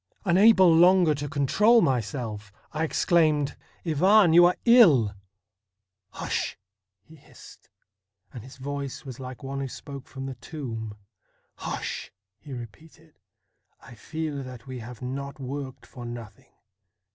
[0.25, 3.55] Unable longer to control myself, I exclaimed:'
[3.85, 5.13] Ivan, you are ill!''
[6.19, 6.57] Hush!'
[7.07, 7.69] he hissed,
[8.33, 10.95] and his voice was like one who spoke from the tomb
[11.67, 12.11] —'Hush!'
[12.43, 13.19] he repeated;'
[13.79, 16.49] I feel that we have not worked for nothing.